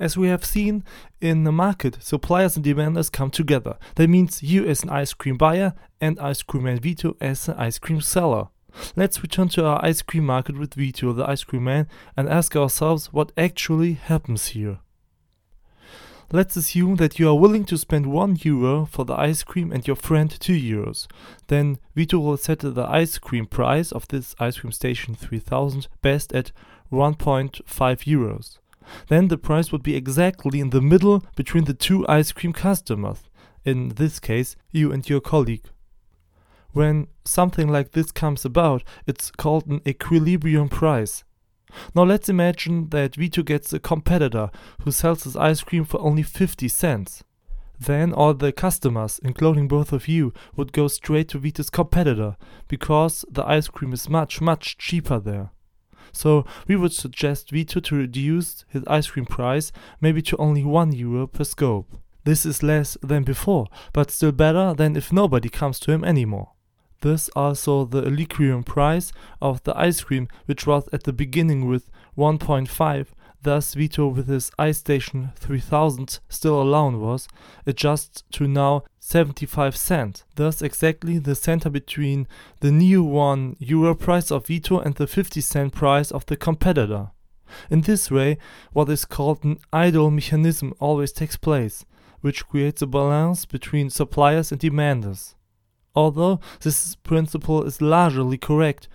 [0.00, 0.84] As we have seen
[1.20, 3.76] in the market, suppliers and demanders come together.
[3.96, 7.56] That means you as an ice cream buyer and Ice Cream Man Vito as an
[7.56, 8.48] ice cream seller.
[8.94, 12.54] Let's return to our ice cream market with Vito, the ice cream man, and ask
[12.54, 14.78] ourselves what actually happens here.
[16.30, 19.86] Let's assume that you are willing to spend 1 euro for the ice cream and
[19.86, 21.08] your friend 2 euros.
[21.46, 26.32] Then Vito will set the ice cream price of this ice cream station 3000 best
[26.34, 26.52] at
[26.92, 27.64] 1.5
[28.04, 28.58] euros.
[29.08, 33.22] Then the price would be exactly in the middle between the two ice cream customers,
[33.64, 35.66] in this case, you and your colleague.
[36.72, 41.24] When something like this comes about, it's called an equilibrium price.
[41.94, 44.50] Now let's imagine that Vito gets a competitor
[44.82, 47.24] who sells his ice cream for only 50 cents.
[47.80, 53.24] Then all the customers, including both of you, would go straight to Vito's competitor because
[53.30, 55.50] the ice cream is much, much cheaper there.
[56.18, 60.90] So we would suggest Vito to reduce his ice cream price maybe to only 1
[60.90, 61.96] euro per scope.
[62.24, 66.50] This is less than before, but still better than if nobody comes to him anymore.
[67.02, 71.88] This also the equilibrium price of the ice cream, which was at the beginning with
[72.16, 73.06] 1.5,
[73.42, 77.28] thus Vito with his ice station 3000 still alone was,
[77.66, 80.24] adjusts to now 75 cent.
[80.34, 82.26] Thus exactly the center between
[82.60, 87.10] the new 1 euro price of Vito and the 50 cent price of the competitor.
[87.70, 88.38] In this way,
[88.72, 91.84] what is called an idle mechanism always takes place,
[92.20, 95.34] which creates a balance between suppliers and demanders.
[95.94, 98.88] Although this principle is largely correct,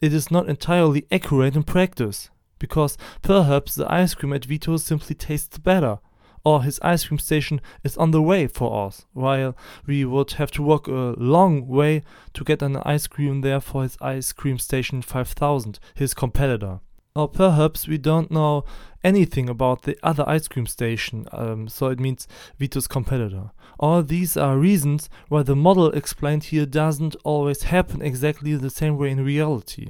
[0.00, 2.30] it is not entirely accurate in practice,
[2.60, 5.98] because perhaps the ice cream at Vito simply tastes better,
[6.44, 10.52] or his ice cream station is on the way for us, while we would have
[10.52, 12.02] to walk a long way
[12.34, 16.78] to get an ice cream there for his ice cream station 5000, his competitor.
[17.16, 18.64] Or perhaps we don't know
[19.02, 23.50] anything about the other ice cream station, um, so it means Vito's competitor.
[23.80, 28.96] All these are reasons why the model explained here doesn't always happen exactly the same
[28.96, 29.88] way in reality.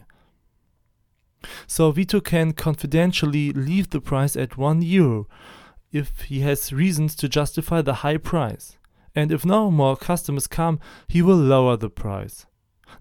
[1.67, 5.27] So Vito can confidentially leave the price at 1 euro
[5.93, 8.79] if he has reasons to justify the high price.
[9.15, 10.79] And if no more customers come,
[11.09, 12.47] he will lower the price.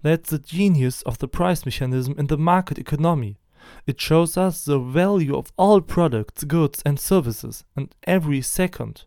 [0.02, 3.38] That's the genius of the price mechanism in the market economy.
[3.86, 9.06] It shows us the value of all products, goods, and services, and every second.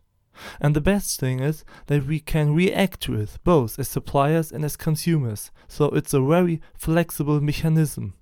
[0.59, 4.63] And the best thing is that we can react to it both as suppliers and
[4.65, 8.13] as consumers, so it's a very flexible mechanism.